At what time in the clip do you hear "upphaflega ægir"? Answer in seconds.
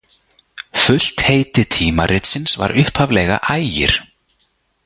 2.81-3.93